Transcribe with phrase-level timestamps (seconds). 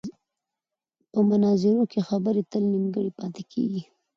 [1.11, 3.81] په مناظرو کې خبرې تل نیمګړې پاتې کېږي.